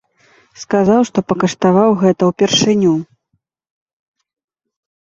Сказаў, 0.61 1.01
што 1.09 1.19
пакаштаваў 1.33 1.89
гэта 2.03 2.21
ўпершыню. 2.33 2.95